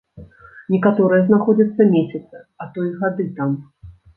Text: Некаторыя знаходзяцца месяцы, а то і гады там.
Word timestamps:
Некаторыя 0.75 1.21
знаходзяцца 1.27 1.87
месяцы, 1.93 2.43
а 2.65 2.71
то 2.73 2.89
і 2.89 2.93
гады 3.03 3.31
там. 3.41 3.57